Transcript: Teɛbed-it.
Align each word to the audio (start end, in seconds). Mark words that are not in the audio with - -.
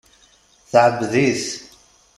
Teɛbed-it. 0.71 1.45